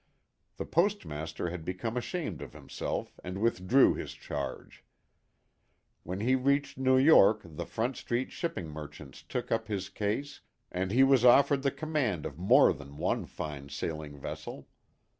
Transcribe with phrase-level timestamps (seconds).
[0.57, 4.83] The Postmaster had become ashamed of himself and withdrew his charge.
[6.01, 10.41] When he reached New York the Front Street shipping merchants took up his case
[10.71, 14.67] and he was offered the command of more than one fine sailing vessel.